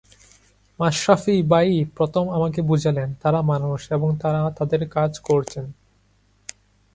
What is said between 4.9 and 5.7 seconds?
কাজ করছেন।